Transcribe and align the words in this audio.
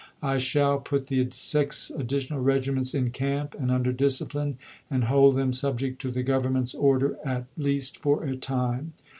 I 0.23 0.39
shall 0.39 0.79
put 0.79 1.09
the 1.09 1.27
six 1.29 1.91
additional 1.91 2.39
regiments 2.39 2.95
in 2.95 3.11
camp 3.11 3.53
and 3.53 3.69
under 3.69 3.91
discipline, 3.91 4.57
and 4.89 5.03
hold 5.03 5.35
them 5.35 5.53
subject 5.53 6.01
to 6.01 6.09
the 6.09 6.23
Grovern 6.23 6.53
ment's 6.53 6.73
order 6.73 7.19
at 7.23 7.45
least 7.55 7.99
for 7.99 8.23
a 8.23 8.35
time." 8.35 8.93